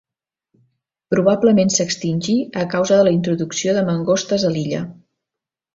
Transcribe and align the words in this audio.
Probablement 1.15 1.69
s'extingí 1.75 2.37
a 2.63 2.67
causa 2.75 2.99
de 3.01 3.07
la 3.09 3.15
introducció 3.19 3.79
de 3.79 3.87
mangostes 3.93 4.49
a 4.51 4.55
l'illa. 4.57 4.83